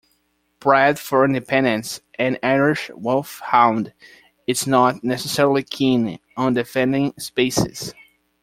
[0.59, 3.93] Bred for independence, an Irish Wolfhound
[4.47, 7.93] is not necessarily keen on defending spaces.